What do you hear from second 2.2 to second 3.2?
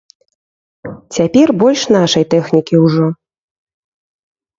тэхнікі ўжо.